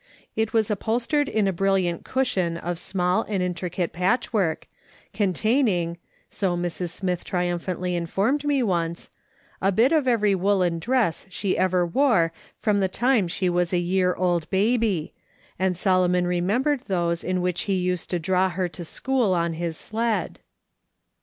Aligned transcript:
It 0.35 0.51
was 0.51 0.71
upholstered 0.71 1.29
in 1.29 1.47
a 1.47 1.53
brilliant 1.53 2.03
cushion 2.03 2.57
of 2.57 2.79
small 2.79 3.21
and 3.29 3.43
intricate 3.43 3.93
patchwork, 3.93 4.67
containing— 5.13 5.99
so 6.31 6.57
Mrs. 6.57 6.89
Smith 6.89 7.23
triumphantly 7.23 7.95
informed 7.95 8.43
me 8.43 8.63
once— 8.63 9.11
a 9.61 9.71
bit 9.71 9.91
of 9.91 10.07
every 10.07 10.33
woollen 10.33 10.79
dress 10.79 11.27
she 11.29 11.55
ever 11.55 11.85
wore 11.85 12.33
from 12.57 12.79
the 12.79 12.87
time 12.87 13.27
she 13.27 13.47
was 13.47 13.73
a 13.73 13.77
year 13.77 14.15
old 14.15 14.49
baby, 14.49 15.13
and 15.59 15.77
Solomon 15.77 16.25
remembered 16.25 16.79
those 16.87 17.23
in 17.23 17.39
which 17.39 17.61
he 17.69 17.75
used 17.75 18.09
to 18.09 18.17
draw 18.17 18.49
her 18.49 18.67
to 18.69 18.83
school 18.83 19.35
on 19.35 19.53
his 19.53 19.77
sled. 19.77 20.39